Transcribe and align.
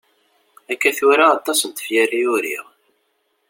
Akka 0.71 0.91
tura, 0.97 1.25
aṭas 1.37 1.59
n 1.63 1.69
tefyar 1.71 2.11
i 2.19 2.23
uriɣ. 2.33 2.65